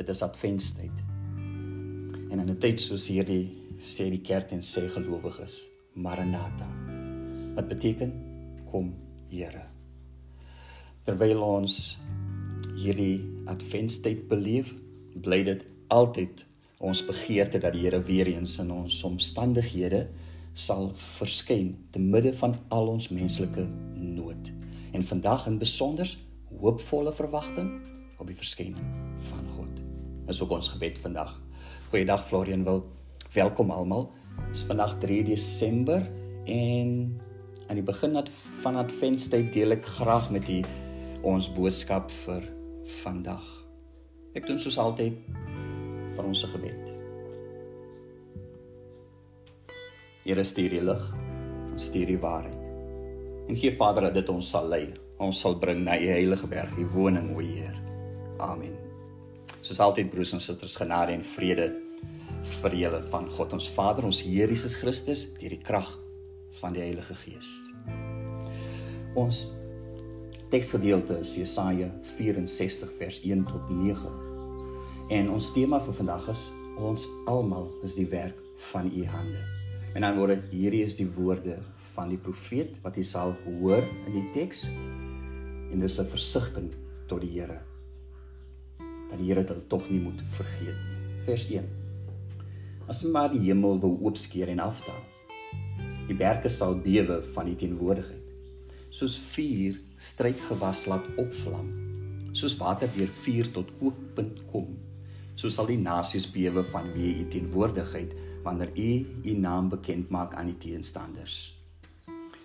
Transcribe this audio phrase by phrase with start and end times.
[0.00, 0.96] Dit is adventstyd.
[2.30, 6.68] En in 'n tyd soos hierdie sê die kerk en sê gelowiges, Maranatha.
[7.54, 8.12] Wat beteken
[8.70, 8.94] kom
[9.28, 9.66] Here.
[11.02, 11.98] Terwyl ons
[12.74, 14.74] hierdie adventstyd beleef,
[15.14, 16.46] bly dit altyd
[16.78, 20.08] ons begeerte dat die Here weer eens in ons omstandighede
[20.52, 24.52] sal verskyn te midde van al ons menslike nood.
[24.92, 26.16] En vandag in besonder
[26.60, 27.80] hoopvolle verwagting
[28.18, 29.09] op die verskyning.
[30.30, 31.30] Dis ook ons gebed vandag.
[31.90, 32.84] Goeiedag Florian wil.
[33.34, 34.12] Welkom almal.
[34.52, 36.10] Dis vandag 3 Desember
[36.44, 37.20] en
[37.66, 38.14] aan die begin
[38.62, 40.60] van Adventtyd deel ek graag met u
[41.26, 42.46] ons boodskap vir
[43.02, 43.48] vandag.
[44.38, 45.18] Ek doen soos altyd
[46.14, 46.92] vir ons gebed.
[50.28, 51.08] Here stuur die lig,
[51.74, 52.70] stuur die waarheid.
[53.48, 54.84] En gee Vader dat dit ons sal lei.
[55.18, 57.82] Ons sal bring na u heilige berg, u woning, o Heer.
[58.38, 58.89] Amen.
[59.70, 61.68] Soos altyd broers en susters, genade en vrede
[62.42, 65.92] vir julle van God ons Vader, ons Here Jesus Christus, deur die krag
[66.58, 67.52] van die Heilige Gees.
[69.14, 69.44] Ons
[70.50, 74.10] teksgedeelte is Jesaja 64 vers 1 tot 9.
[75.20, 79.46] En ons tema vir vandag is ons almal is die werk van u hande.
[79.94, 81.60] En dan word hierdie is die woorde
[81.94, 84.66] van die profeet wat jy sal hoor in die teks.
[85.70, 86.72] En dis 'n versigtiging
[87.06, 87.69] tot die Here
[89.10, 90.98] dat die Here dit tog nie moet vergeet nie.
[91.26, 91.66] Vers 1.
[92.90, 95.02] As maar die hemel wou oopskeer en afdaal.
[96.08, 98.30] Die berge sal bewe van die teenwoordigheid.
[98.90, 101.68] Soos vuur strykgewas laat opvlam.
[102.32, 104.72] Soos water deur vuur tot kookpunt kom.
[105.34, 108.90] So sal die nasies bewe van wie u teenwoordigheid wanneer u
[109.24, 111.54] u naam bekend maak aan die teenstanders.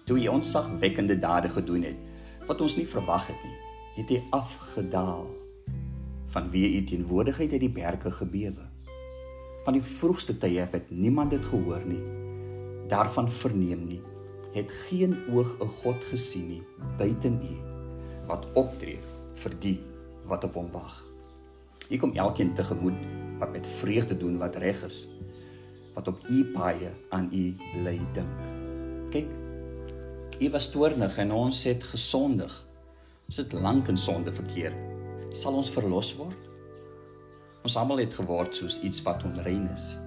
[0.06, 2.12] Toe u ons sagwekkende dade gedoen het
[2.46, 3.56] wat ons nie verwag het nie,
[3.96, 5.25] het hy afgedaal
[6.25, 8.69] van wie u teenwoordigheid uit die berge gebewe.
[9.66, 12.02] Van die vroegste tye het niemand dit gehoor nie,
[12.90, 14.02] daarvan verneem nie,
[14.53, 16.62] het geen oog 'n God gesien nie
[16.97, 17.56] buiten u
[18.28, 19.00] wat optree
[19.34, 19.80] vir die
[20.25, 21.06] wat op hom wag.
[21.88, 22.97] Hier kom elkeen tegemoet
[23.40, 25.07] wat met vreugde doen wat reg is,
[25.94, 28.38] wat op u paaie aan u bly dink.
[29.09, 29.30] Kyk,
[30.40, 32.68] u was toornig en ons het gesondig.
[33.28, 34.94] Ons het lank in sonde verkeer
[35.35, 36.51] sal ons verlos word?
[37.66, 39.97] Ons almal het geword soos iets wat onrein is.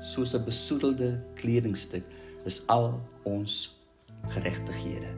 [0.00, 2.04] Soos 'n besoedelde kledingstuk
[2.44, 3.80] is al ons
[4.28, 5.10] geregtighede.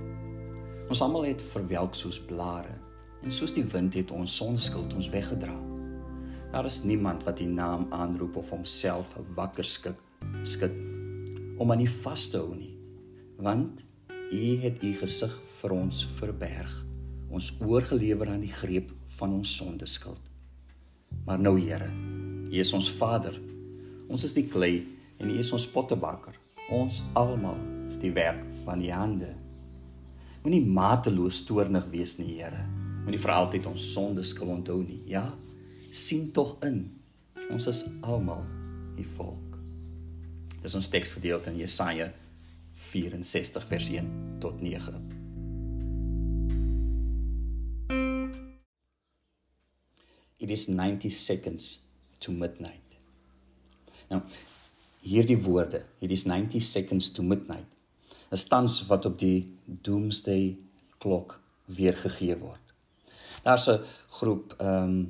[0.89, 2.79] Ons almal het verwelk soos blare
[3.23, 5.57] en soos die wind het ons sonskuld ons weggedra.
[6.53, 9.99] Daar is niemand wat die naam aanroep of homself wakker skik
[10.43, 10.73] skit
[11.59, 12.79] om aan U vas te hou nie,
[13.37, 13.85] want
[14.33, 16.88] U het U gesig vir ons verberg
[17.31, 20.21] ons oorgelewer aan die greep van ons sondeskuld.
[21.27, 21.91] Maar nou Here,
[22.49, 23.37] U is ons Vader.
[24.09, 24.87] Ons is die klei
[25.19, 26.37] en U is ons pottebakker.
[26.73, 27.59] Ons almal
[27.89, 29.31] is die werk van U hande.
[30.45, 32.65] Moenie mateloos toornig wees nie, Here.
[33.05, 35.03] Moenie vir altyd ons sondeskuld onthou nie.
[35.11, 35.27] Ja,
[35.91, 36.87] sien tog in.
[37.53, 38.45] Ons is almal
[38.99, 39.61] U volk.
[40.63, 42.11] Dis ons teksgedeelte in Jesaja
[42.79, 44.13] 64 vers 1
[44.43, 45.18] tot 9.
[50.49, 51.83] It is 90 seconds
[52.21, 52.95] to midnight.
[54.09, 54.23] Nou,
[55.05, 57.69] hierdie woorde, it is 90 seconds to midnight,
[58.33, 60.57] is tans wat op die doomsday
[61.05, 61.35] klok
[61.69, 62.73] weergegee word.
[63.45, 65.07] Daar's 'n groep ehm um,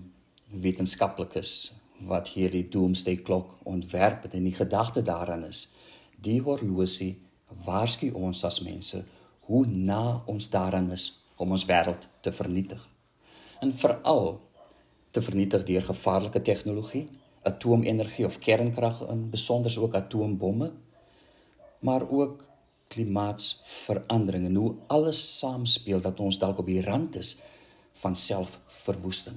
[0.51, 1.73] wetenskaplikes
[2.11, 5.69] wat hierdie doomsday klok ontwerp het en die gedagte daaraan is
[6.17, 7.19] die horlosie
[7.65, 9.05] waarsku ons as mense
[9.47, 12.89] hoe na ons daaraan is om ons wêreld te vernietig.
[13.61, 14.48] En veral
[15.11, 17.07] te vernietig deur gevaarlike tegnologie,
[17.43, 20.73] atoomenergie of kernkrag in besonder ook atoombomme,
[21.79, 22.45] maar ook
[22.89, 27.37] klimaatsverandering en hoe alles saamspeel dat ons dalk op die rand is
[27.93, 29.37] van selfverwoesting.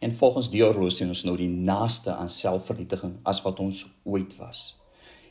[0.00, 4.80] En volgens die horlosie ons nou die naaste aan selfvernietiging as wat ons ooit was.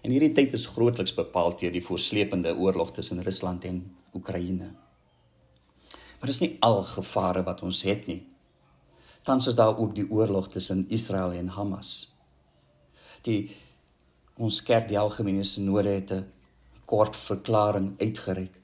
[0.02, 3.82] En hierdie tyd is grootliks bepaal deur die voorslepende oorlog tussen Rusland en
[4.14, 4.72] Oekraïne.
[6.20, 8.22] Maar dis nie al gevare wat ons het nie.
[9.24, 12.12] Tans is daar ook die oorlog tussen Israel en Hamas.
[13.22, 13.52] Die
[14.40, 16.32] ons kerk die algemene sinode het 'n
[16.86, 18.62] kort verklaring uitgereik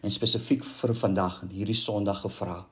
[0.00, 2.66] en spesifiek vir vandag en hierdie Sondag gevra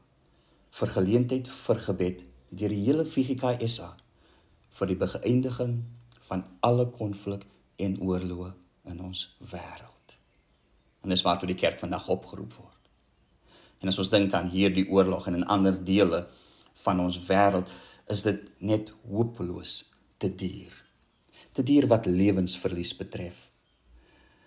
[0.71, 3.97] vir geleentheid vir gebed deur die hele VGKSA
[4.79, 5.85] vir die beëindiging
[6.29, 8.53] van alle konflik en oorloë
[8.85, 10.17] in ons wêreld.
[11.03, 12.91] En dis waartoe die kerk vandag opgeroep word.
[13.81, 16.27] En as ons dink aan hierdie oorlog en in ander dele
[16.85, 17.71] van ons wêreld
[18.13, 19.79] is dit net hopeloos
[20.23, 20.75] te duur.
[21.53, 23.49] Te duur wat lewensverlies betref.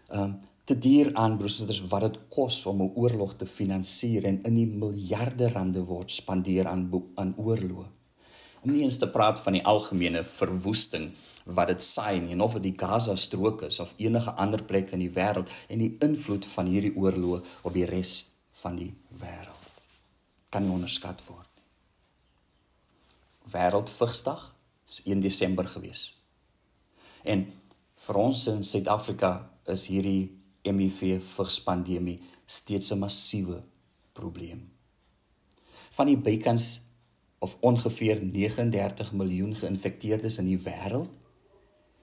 [0.09, 0.39] Um
[0.69, 4.67] te duur aan broers wat dit kos om 'n oorlog te finansier en in die
[4.67, 6.83] miljarde rande word spandeer aan
[7.15, 7.89] aan oorlog.
[8.61, 11.11] Om nie eens te praat van die algemene verwoesting
[11.45, 14.91] wat dit saai nie en of dit die Gaza strook is of enige ander plek
[14.91, 19.87] in die wêreld en die invloed van hierdie oorlog op die res van die wêreld
[20.49, 21.48] kan nie onderskat word.
[23.51, 24.55] Wêreldvigsdag
[24.87, 26.15] is 1 Desember gewees.
[27.23, 27.45] En
[27.95, 29.31] vir ons in Suid-Afrika
[29.69, 30.31] is hierdie
[30.63, 33.61] HIV vigspandemie steeds 'n massiewe
[34.13, 34.69] probleem.
[35.91, 36.81] Van die bykans
[37.39, 41.09] of ongeveer 39 miljoen geïnfekteerdes in die wêreld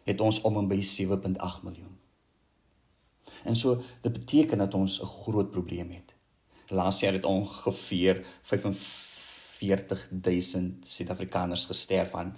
[0.04, 1.98] het ons om en by 7.8 miljoen.
[3.44, 6.14] En so dit beteken dat ons 'n groot probleem het.
[6.68, 8.26] Laas jaar het ongeveer
[9.56, 12.34] 45000 Suid-Afrikaners gesterf aan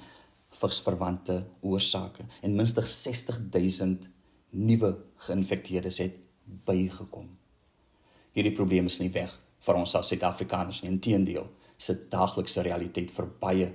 [0.58, 4.08] vigsverwante oorsake en minstens 60000
[4.50, 4.94] nuwe
[5.26, 6.24] geïnfekteerdes het
[6.64, 7.28] bygekom.
[8.32, 9.34] Hierdie probleem is nie weg
[9.66, 11.48] vir ons as Suid-Afrikaners nie, inteendeel,
[11.78, 13.68] se daaglikse realiteit vir baie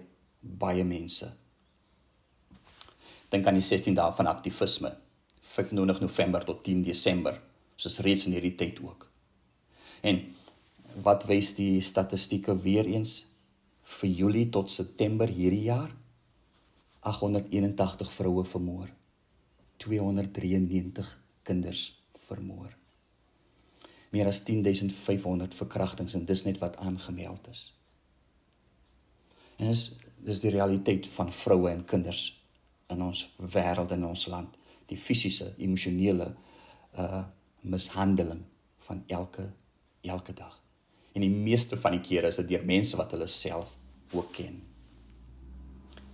[0.44, 1.30] baie mense.
[3.32, 4.92] Dink aan die 16 dae van aktivisme
[5.44, 7.40] 25 November tot 10 Desember
[7.80, 9.08] soos reeds in hierdie tyd ook.
[10.04, 10.20] En
[11.04, 13.24] wat wys die statistieke weer eens
[13.84, 15.92] vir Julie tot September hierdie jaar?
[17.04, 18.88] 881 vroue vermoor.
[19.78, 22.72] 293 kinders vermoor.
[24.10, 27.74] Meer as 10500 verkrachtings en dis net wat aangemeld is.
[29.58, 29.92] En dis
[30.24, 32.30] dis die realiteit van vroue en kinders
[32.94, 34.54] in ons wêreld en ons land.
[34.88, 36.34] Die fisiese emosionele
[36.96, 37.24] uh
[37.64, 38.42] mishandeling
[38.84, 39.46] van elke
[40.04, 40.63] elke dag
[41.14, 43.76] en die meeste van die kere is dit deur mense wat hulle self
[44.14, 44.62] ook ken.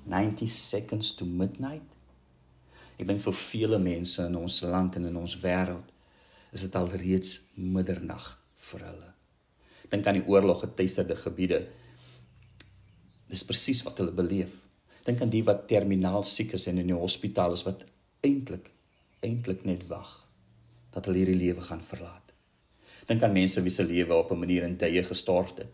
[0.10, 1.86] 90 seconds to midnight?
[3.00, 5.96] Ek dink vir vele mense in ons land en in ons wêreld
[6.52, 8.34] is dit al reeds middernag
[8.70, 9.12] vir hulle.
[9.90, 11.62] Dink aan die oorlog getuisterde gebiede.
[13.30, 14.52] Dis presies wat hulle beleef.
[15.06, 17.86] Dink aan die wat terminaal siek is en in die hospitaal is wat
[18.26, 18.68] eintlik
[19.24, 20.10] eintlik net wag
[20.94, 22.29] dat hulle hierdie lewe gaan verlaat.
[23.10, 25.72] Dink aan mense wie se lewe op 'n manier in tye gestort het.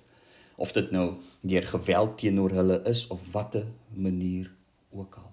[0.55, 4.51] Of dit nou deur geweld teenoor hulle is of watter manier
[4.89, 5.31] ook al.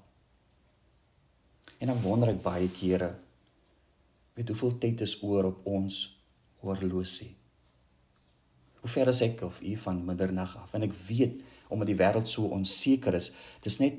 [1.79, 3.15] En dan wonder ek baie kere
[4.35, 6.19] weet hoeveel tyd is oor op ons
[6.57, 7.35] horlosie.
[8.81, 10.73] Hoe ver is ek of u van middernag af?
[10.75, 13.33] En ek weet omdat die wêreld so onseker is.
[13.61, 13.95] Dis net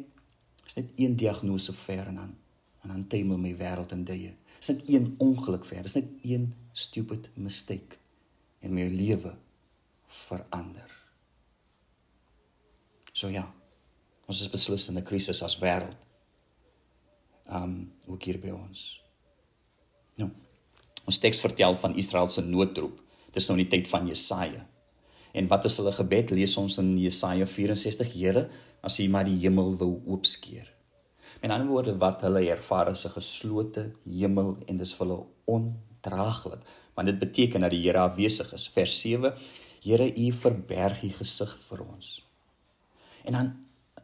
[0.65, 2.35] is net een diagnose ver en dan
[2.83, 4.33] en dan temel my wêreld in deye.
[4.63, 5.81] Dis net een ongeluk ver.
[5.83, 8.00] Dis net een stupid mistake
[8.63, 9.33] en my lewe
[10.07, 10.88] verander.
[13.12, 13.44] So ja.
[14.24, 16.00] Ons is beslis in 'n krisis as wêreld.
[17.51, 19.04] Um ook hier by ons.
[20.15, 20.30] Nou.
[21.06, 23.04] Ons teks vertel van Israel se noodroep.
[23.31, 24.68] Dis nou in die tyd van Jesaja.
[25.33, 26.30] En wat is hulle gebed?
[26.30, 28.50] Lees ons in Jesaja 64: Here,
[28.81, 30.74] as U maar die hemel wou oopskeer.
[31.44, 36.62] Met ander woorde, wat hulle ervaar is 'n geslote hemel en dis vir hulle ondraaglik,
[36.95, 38.67] want dit beteken dat die Here afwesig is.
[38.67, 39.34] Vers 7:
[39.82, 42.25] Here, U verberg U gesig vir ons.
[43.24, 43.53] En dan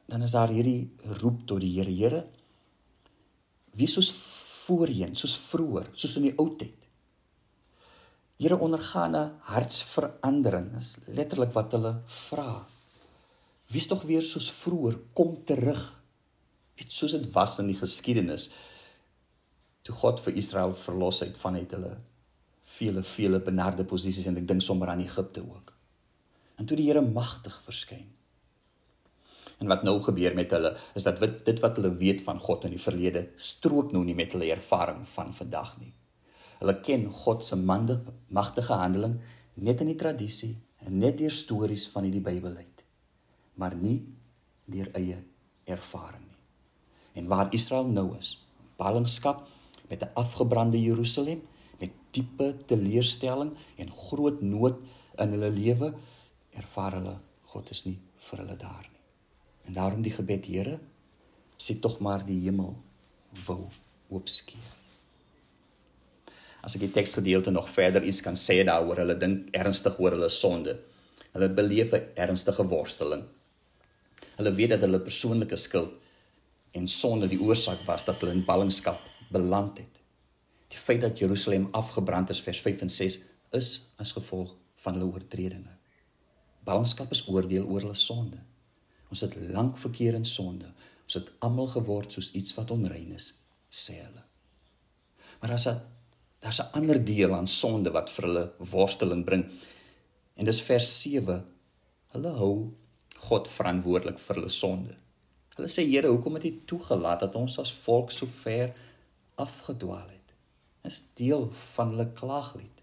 [0.09, 2.25] dan is daar hierdie roep tot die Here, Here,
[3.71, 4.11] wie soos
[4.65, 6.75] voorheen, soos vroeër, soos in die ou tyd
[8.39, 10.73] Here ondergaan 'n hartsverandering.
[10.73, 12.67] Dis letterlik wat hulle vra.
[13.67, 15.98] Wie's tog weer soos vroeër kom terug.
[16.79, 18.49] Weet soos dit was in die geskiedenis
[19.83, 21.97] toe God vir Israel verlos het vanuit hulle
[22.69, 25.73] vele vele benarde posisies en ek dink sommer aan Egipte ook.
[26.59, 28.05] En toe die Here magtig verskyn.
[29.59, 32.75] En wat nou gebeur met hulle is dat dit wat hulle weet van God in
[32.75, 35.91] die verlede strook nou nie met hulle ervaring van vandag nie.
[36.61, 39.19] Hulle ken God se magtige handeling
[39.55, 40.53] net in die tradisie
[40.85, 42.87] en net deur stories van die Bybel uit,
[43.59, 43.99] maar nie
[44.69, 45.19] deur eie
[45.65, 46.28] ervaring.
[47.13, 48.45] En waar Israel nou is,
[48.77, 49.47] ballingskap
[49.87, 51.41] met 'n afgebrande Jerusalem,
[51.79, 54.75] met diepe teleurstelling en groot nood
[55.15, 55.93] in hulle lewe,
[56.51, 59.01] ervaar hulle God is nie vir hulle daar nie.
[59.65, 60.79] En daarom die gebed, Here,
[61.57, 62.75] sê tog maar die hemel
[63.45, 63.67] wou
[64.09, 64.79] oopskeer
[66.65, 70.29] as ek die teksgedeelte nog verder iets kan sê daaroor, hulle dink ernstig oor hulle
[70.33, 70.75] sonde.
[71.33, 73.23] Hulle beleef 'n ernstige worsteling.
[74.37, 75.93] Hulle weet dat hulle persoonlike skuld
[76.71, 79.99] en sonde die oorsaak was dat hulle in ballingskap beland het.
[80.69, 83.19] Die feit dat Jerusalem afgebrand is vers 5 en 6
[83.57, 85.75] is as gevolg van hulle oortredinge.
[86.63, 88.37] Ballingskap is oordeel oor hulle sonde.
[89.09, 90.69] Ons het lank verkeer in sonde.
[91.03, 93.31] Ons het almal geword soos iets wat onrein is,
[93.69, 94.25] sê hulle.
[95.41, 95.79] Maar as 'n
[96.39, 99.43] daar's 'n ander deel aan sonde wat vir hulle worsteling bring.
[100.35, 101.45] En dis vers 7.
[102.11, 102.73] Hulle hou
[103.17, 104.95] God verantwoordelik vir hulle sonde.
[105.59, 108.71] Hulle sê Here, hoekom het U toegelaat dat ons as volk so ver
[109.35, 110.33] afgedwaal het?
[110.87, 112.77] Dis deel van hulle klaaglied.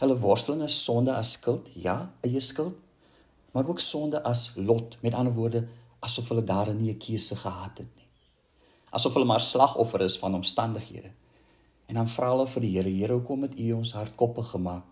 [0.00, 2.78] Hulle worsteling is sonde as skuld, ja, eie skuld,
[3.52, 5.60] maar ook sonde as lot, met ander woorde,
[6.00, 8.08] asof hulle daarin nie 'n keuse gehad het nie.
[8.90, 11.12] Asof hulle maar slagoffer is van omstandighede.
[11.86, 14.84] En dan vra hulle vir die Here, Here, hoekom het U ons hardkoppig gemaak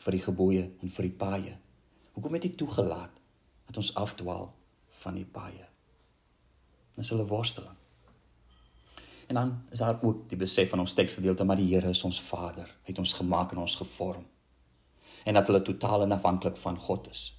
[0.00, 1.56] vir die gebooie en vir die paaie?
[2.12, 3.14] Hoekom het U toegelaat
[3.66, 4.52] dat ons afdwaal
[4.90, 5.75] van die paaie?
[6.96, 7.76] Dis hulle worsteling.
[9.26, 12.20] En dan is daar ook die besef van ons teksgedeelte maar die Here is ons
[12.22, 14.24] Vader, hy het ons gemaak en ons gevorm.
[15.24, 17.34] En dat hulle totaal en afhanklik van God is.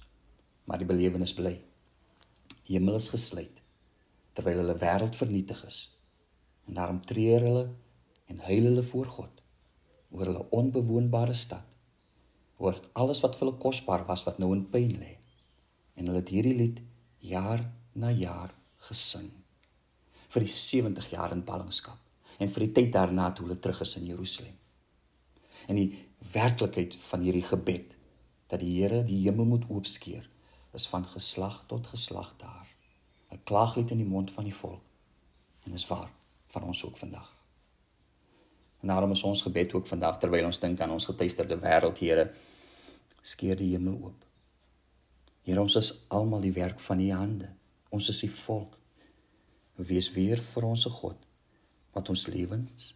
[0.64, 1.56] Maar die belewenis bly.
[2.68, 3.64] Hemel is gesluit
[4.38, 5.78] terwyl hulle wêreld vernietig is.
[6.70, 7.64] En daarom treur hulle
[8.30, 9.40] en huil hulle voor God
[10.14, 11.64] oor hulle onbewoonbare stad.
[12.62, 15.16] Oor alles wat vir hulle kosbaar was wat nou in pyn lê.
[15.98, 16.80] En hulle het hierdie lied
[17.18, 17.66] jaar
[17.98, 18.54] na jaar
[18.86, 19.37] gesing
[20.28, 21.98] vir die 70 jaar in ballingskap
[22.38, 24.56] en vir die tyd daarna toe hulle terug is in Jerusalem.
[25.66, 25.90] En die
[26.32, 27.94] werklikheid van hierdie gebed
[28.48, 30.28] dat die Here die hemel moet oopskeer
[30.76, 32.66] is van geslag tot geslag daar.
[33.32, 34.84] 'n Klaaglied in die mond van die volk.
[35.64, 36.10] En dis waar
[36.46, 37.34] van ons ook vandag.
[38.80, 42.32] En daarom is ons gebed ook vandag terwyl ons dink aan ons getuisterde wêreld, Here,
[43.22, 44.24] skeer die hemel oop.
[45.42, 47.52] Here, ons is almal die werk van U hande.
[47.88, 48.78] Ons is U volk
[49.86, 51.26] wees weer vir ons se God
[51.94, 52.92] wat ons lewens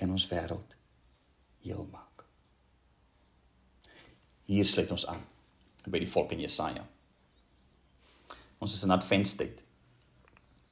[0.00, 0.76] en ons wêreld
[1.64, 2.24] heel maak.
[4.50, 5.22] Hier sluit ons aan
[5.86, 6.82] by die volk in Jesaja.
[8.60, 9.60] Ons is in Adventtyd.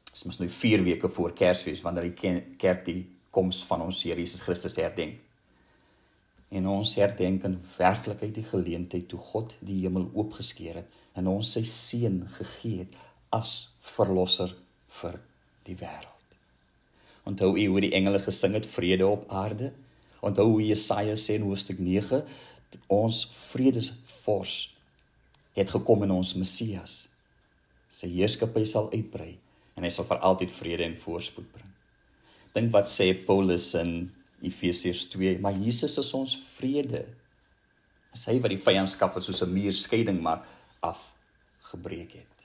[0.09, 3.01] Dit is nou 4 weke voor Kersfees wanneer die kerk die
[3.31, 5.21] koms van ons Here Jesus Christus herdenk.
[6.49, 11.53] En ons herdenk in werklikheid die geleentheid toe God die hemel oopgeskeer het en ons
[11.57, 12.97] sy seun gegee het
[13.35, 14.55] as verlosser
[14.99, 15.21] vir
[15.69, 16.37] die wêreld.
[17.29, 19.73] Onthou u hoe die engele gesing het vrede op aarde?
[20.25, 22.25] Onthou hoe Jesaja sê in hoofstuk 9
[22.93, 24.57] ons vredesvors
[25.57, 27.09] het gekom in ons Messias.
[27.89, 29.37] Sy heerskappy sal uitbrei
[29.77, 31.73] en hy sal vir altyd vrede en voorspoed bring.
[32.57, 34.11] Dink wat sê Paulus in
[34.45, 37.05] Efesiërs 2, maar Jesus is ons vrede.
[38.19, 40.45] Hy wat die vyandskap wat soos 'n muur skeiding maak
[40.83, 42.38] afgebreek het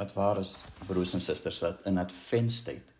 [0.00, 0.54] wat waar is
[0.88, 2.94] broers en susters dat in adventstyd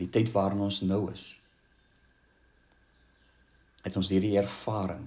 [0.00, 1.26] die tyd waarin ons nou is
[3.84, 5.04] het ons hierdie ervaring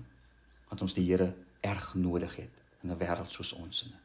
[0.69, 1.31] dat ons die Here
[1.65, 3.95] erg nodig het in 'n wêreld soos ons in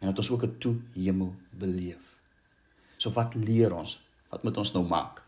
[0.00, 2.04] en dat ons ook 'n toe hemel beleef.
[2.96, 4.00] So wat leer ons?
[4.28, 5.24] Wat moet ons nou maak?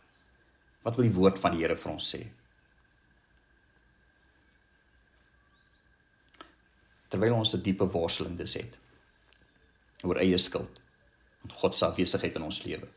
[0.83, 2.27] Wat wil die woord van die Here vir ons sê?
[7.09, 8.79] Terwyl ons 'n diepe worsteling dis het
[10.07, 10.81] oor eie skuld
[11.43, 12.89] en God se afwesigheid in ons lewe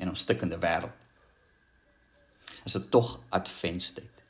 [0.00, 0.96] en ons stikkende wêreld.
[2.64, 4.22] Is dit tog adventstyd?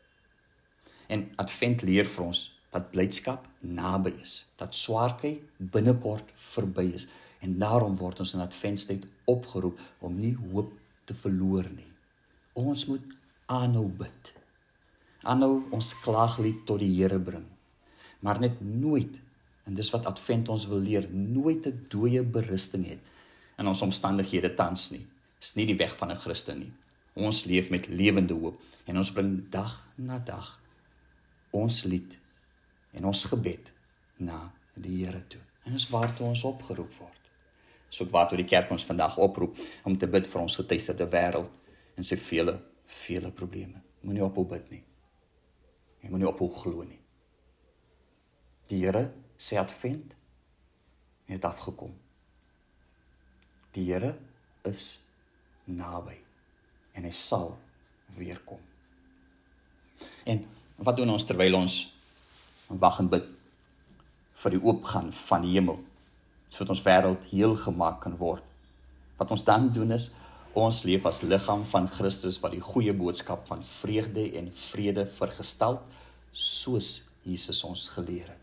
[1.10, 7.08] En advent leer vir ons dat blydskap naby is, dat swaarkry binnekort verby is
[7.42, 10.70] en daarom word ons in adventstyd opgeroep om nie hoop
[11.08, 11.88] te verloor nie.
[12.58, 13.06] Ons moet
[13.50, 14.34] aanhou bid.
[15.26, 17.46] Aanhou ons klaaglied tot die Here bring.
[18.20, 19.18] Maar net nooit
[19.70, 22.98] En dis wat Advent ons wil leer, nooit 'n dooie berusting het
[23.58, 25.06] in ons omstandighede tans nie.
[25.38, 26.72] Dis nie die weg van 'n Christen nie.
[27.14, 30.60] Ons leef met lewende hoop en ons bring dag na dag
[31.50, 32.18] ons lied
[32.90, 33.72] en ons gebed
[34.16, 35.40] na die Here toe.
[35.64, 37.20] En dis waartoe ons opgeroep word.
[37.88, 41.50] Dis ook waartoe die kerk ons vandag oproep om te bid vir ons getuisterde wêreld
[41.96, 43.82] en sy vele vele probleme.
[44.00, 44.84] Moenie ophou bid nie.
[46.02, 47.00] Jy moenie ophou glo nie.
[48.66, 50.12] Die Here sê advent
[51.30, 51.92] het afgekom.
[53.72, 54.16] Die Here
[54.68, 55.00] is
[55.64, 56.18] naby
[56.98, 57.54] en hy sal
[58.18, 58.60] weer kom.
[60.28, 60.42] En
[60.80, 61.76] wat doen ons terwyl ons
[62.80, 63.28] wag en bid
[64.40, 65.80] vir die oopgaan van die hemel
[66.50, 68.42] sodat ons wêreld heel gemaak kan word?
[69.20, 70.10] Wat ons dan doen is
[70.58, 75.78] ons leef as liggaam van Christus wat die goeie boodskap van vreugde en vrede vergestel
[76.32, 78.39] soos Jesus ons geleer het.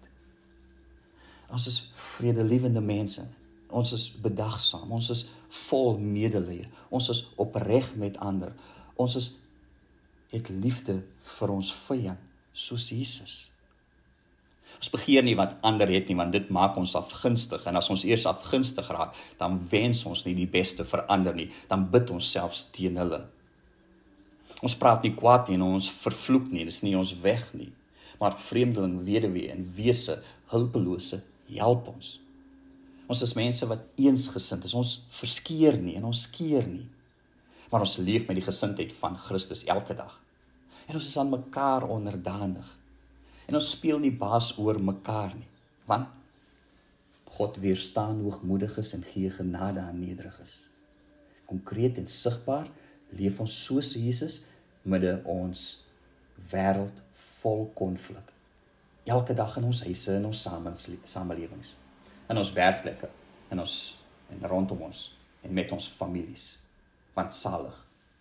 [1.54, 3.24] Ons is vredelewende mense.
[3.68, 4.92] Ons is bedagsaam.
[4.92, 5.26] Ons is
[5.68, 6.68] vol medelee.
[6.90, 8.56] Ons is opreg met ander.
[8.96, 9.28] Ons is
[10.32, 12.24] het liefde vir ons vyand
[12.58, 13.36] soos Jesus.
[14.78, 18.04] Ons begeer nie wat ander het nie want dit maak ons afgunstig en as ons
[18.06, 22.30] eers afgunstig raak, dan wens ons nie die beste vir ander nie, dan bid ons
[22.34, 23.24] selfs teen hulle.
[24.66, 27.72] Ons praat nie kwaad nie en ons vervloek nie, dis nie ons weg nie.
[28.22, 30.18] Maar vreemdeling, weduwee en wese,
[30.54, 31.22] hulpelose,
[31.56, 32.18] help ons.
[33.08, 34.76] Ons is mense wat eensgesind is.
[34.76, 36.86] Ons verskeer nie en ons skeer nie.
[37.72, 40.20] Maar ons leef met die gesindheid van Christus elke dag.
[40.88, 42.68] En ons is aan mekaar onderdanig.
[43.48, 45.48] En ons speel nie baas oor mekaar nie,
[45.88, 46.12] want
[47.38, 50.68] God weerstaan hoogmoediges en gee genade aan nederiges.
[51.48, 52.68] Konkreet en sigbaar
[53.16, 54.42] leef ons soos Jesus
[54.84, 55.68] midde ons
[56.50, 58.37] wêreld vol konflik.
[59.08, 60.40] Elke dag in ons huise en ons
[61.08, 61.70] samelewings,
[62.28, 63.08] in ons werkplekke,
[63.56, 63.76] in ons
[64.34, 65.04] en rondom ons
[65.48, 66.48] en met ons families.
[67.16, 67.78] Want salig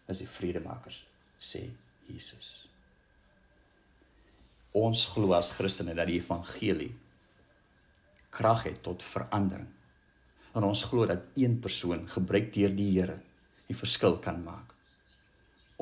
[0.06, 1.00] is die vredemakers,
[1.42, 1.64] sê
[2.06, 2.68] Jesus.
[4.78, 6.92] Ons glo as Christene dat die evangelie
[8.36, 9.68] krag het tot verandering.
[10.54, 13.16] En ons glo dat een persoon gebruik deur die Here
[13.66, 14.70] die verskil kan maak.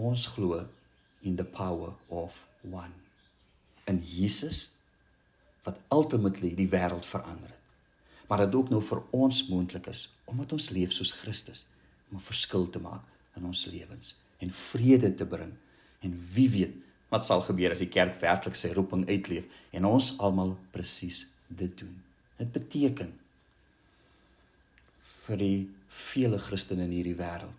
[0.01, 0.63] Ons glo
[1.29, 2.95] in the power of one.
[3.85, 4.79] In Jesus
[5.65, 7.61] wat ultimately die wêreld verander het.
[8.29, 11.67] Maar dit ook nou vir ons moontlik is omdat ons leef soos Christus
[12.11, 13.05] om 'n verskil te maak
[13.37, 15.53] in ons lewens en vrede te bring
[16.01, 16.75] en wie weet
[17.09, 21.79] wat sal gebeur as die kerk werklik sy roeping uitleef en ons almal presies dit
[21.79, 22.03] doen.
[22.37, 23.13] Dit beteken
[24.99, 27.55] vir die vele Christene in hierdie wêreld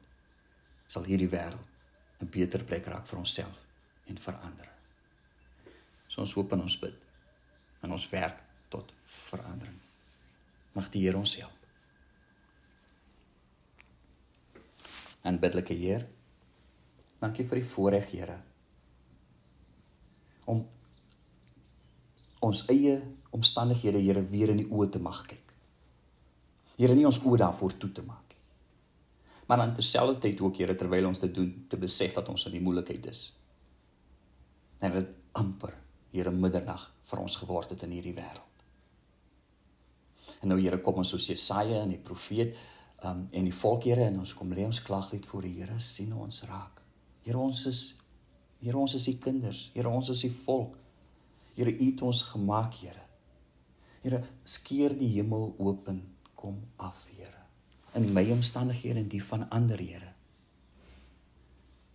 [0.87, 1.73] sal hierdie wêreld
[2.21, 3.65] 'n beter plek raak vir onsself
[4.07, 4.69] en vir ander.
[6.07, 7.04] So ons hoop en ons bid
[7.85, 8.41] en ons werk
[8.73, 9.77] tot verandering.
[10.75, 11.51] Mag die Here ons help.
[15.25, 16.03] En biddelike Heer,
[17.21, 18.41] dankie vir die voorreg, Here
[20.45, 20.59] om
[22.45, 22.99] ons eie
[23.33, 25.53] omstandighede Here weer in die oë te mag kyk.
[26.77, 28.43] Here nie ons oë daarvoor toe te maak nie.
[29.49, 32.61] Maar aan terselfdertyd ook Here terwyl ons dit doen te besef dat ons in die
[32.61, 33.23] moeilikheid is.
[34.85, 35.09] En dit
[35.41, 35.73] amper
[36.15, 38.63] Here middernag vir ons geword het in hierdie wêreld.
[40.41, 42.55] En nou Here kom ons soos Jesaja en die profeet
[43.03, 46.13] um, en die volk Here en ons kom lê ons klaglied voor die Here sien
[46.15, 46.79] ons raak.
[47.27, 47.83] Here ons is
[48.63, 49.67] Here ons is u kinders.
[49.75, 50.77] Here ons is u volk.
[51.53, 53.03] Here u het ons gemaak, Here.
[54.01, 55.99] Here skeer die hemel open,
[56.39, 57.43] kom af, Here.
[57.99, 60.15] In my omstandighede en die van ander, Here.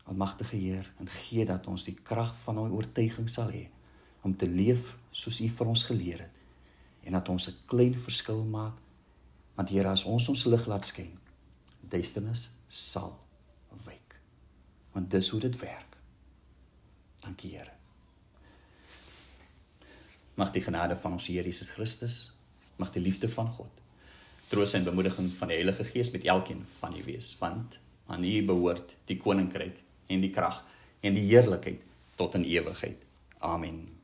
[0.05, 3.67] Almagtige Heer, en gee dat ons die krag van u oortuiging sal hê
[4.21, 6.41] om te leef soos u vir ons geleer het
[7.05, 8.77] en dat ons 'n klein verskil maak.
[9.55, 11.19] Want Here, as ons ons lig laat skyn,
[11.81, 13.19] duisternis sal
[13.85, 14.21] wyk.
[14.93, 15.97] Want dis hoe dit werk.
[17.17, 17.73] Dankie Here.
[20.35, 22.33] Mag die genade van ons Here Jesus Christus,
[22.77, 23.81] mag die liefde van God,
[24.49, 28.45] troos en bemoediging van die Heilige Gees met elkeen van u wees, want aan u
[28.45, 30.65] behoort die koninkryk en die krag
[31.01, 31.85] en die heerlikheid
[32.17, 33.05] tot in ewigheid.
[33.39, 34.00] Amen.